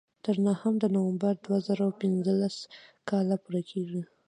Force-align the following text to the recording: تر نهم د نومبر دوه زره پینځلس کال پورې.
تر 0.25 0.35
نهم 0.47 0.73
د 0.79 0.85
نومبر 0.95 1.33
دوه 1.45 1.57
زره 1.67 1.85
پینځلس 2.01 2.57
کال 3.09 3.27
پورې. 3.43 3.61